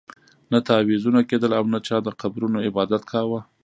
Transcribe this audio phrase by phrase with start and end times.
[0.51, 3.39] نه تعویذونه کېدل او نه چا د قبرونو عبادت کاوه.